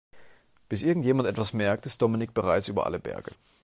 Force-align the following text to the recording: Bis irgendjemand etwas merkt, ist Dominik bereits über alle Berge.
Bis 0.67 0.81
irgendjemand 0.81 1.29
etwas 1.29 1.53
merkt, 1.53 1.85
ist 1.85 2.01
Dominik 2.01 2.33
bereits 2.33 2.67
über 2.67 2.87
alle 2.87 2.97
Berge. 2.97 3.31